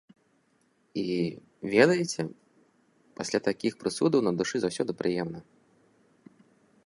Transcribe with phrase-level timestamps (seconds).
[1.01, 1.01] І,
[1.73, 2.21] ведаеце,
[3.19, 5.39] пасля такіх прысудаў на душы заўсёды прыемна.